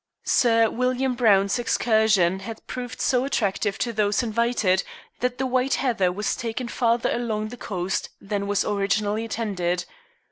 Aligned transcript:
Sir 0.25 0.67
William 0.71 1.13
Browne's 1.13 1.59
excursion 1.59 2.39
had 2.39 2.65
proved 2.65 2.99
so 2.99 3.23
attractive 3.23 3.77
to 3.77 3.93
those 3.93 4.23
invited 4.23 4.81
that 5.19 5.37
the 5.37 5.45
White 5.45 5.75
Heather 5.75 6.11
was 6.11 6.35
taken 6.35 6.67
farther 6.69 7.11
along 7.15 7.49
the 7.49 7.55
coast 7.57 8.09
than 8.19 8.47
was 8.47 8.65
originally 8.65 9.25
intended. 9.25 9.85